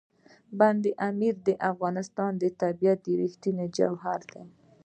بند 0.59 0.83
امیر 1.09 1.33
د 1.47 1.49
افغانستان 1.71 2.31
د 2.41 2.43
طبیعت 2.61 3.01
رښتینی 3.21 3.67
جوهر 3.77 4.19
دی. 4.31 4.43